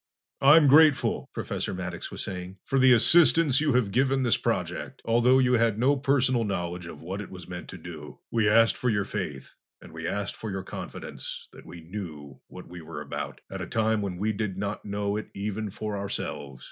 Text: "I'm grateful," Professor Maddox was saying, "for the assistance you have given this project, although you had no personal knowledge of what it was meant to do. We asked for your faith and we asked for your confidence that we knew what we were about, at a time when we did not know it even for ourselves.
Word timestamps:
"I'm 0.41 0.65
grateful," 0.67 1.29
Professor 1.31 1.75
Maddox 1.75 2.09
was 2.09 2.23
saying, 2.23 2.57
"for 2.65 2.79
the 2.79 2.91
assistance 2.91 3.61
you 3.61 3.73
have 3.73 3.91
given 3.91 4.23
this 4.23 4.35
project, 4.35 4.99
although 5.05 5.37
you 5.37 5.53
had 5.53 5.77
no 5.77 5.95
personal 5.95 6.43
knowledge 6.43 6.87
of 6.87 7.03
what 7.03 7.21
it 7.21 7.29
was 7.29 7.47
meant 7.47 7.67
to 7.69 7.77
do. 7.77 8.17
We 8.31 8.49
asked 8.49 8.77
for 8.77 8.89
your 8.89 9.05
faith 9.05 9.53
and 9.79 9.93
we 9.93 10.07
asked 10.07 10.35
for 10.35 10.49
your 10.49 10.63
confidence 10.63 11.47
that 11.53 11.67
we 11.67 11.81
knew 11.81 12.41
what 12.47 12.67
we 12.67 12.81
were 12.81 12.99
about, 12.99 13.41
at 13.51 13.61
a 13.61 13.67
time 13.67 14.01
when 14.01 14.17
we 14.17 14.33
did 14.33 14.57
not 14.57 14.83
know 14.83 15.17
it 15.17 15.29
even 15.35 15.69
for 15.69 15.95
ourselves. 15.95 16.59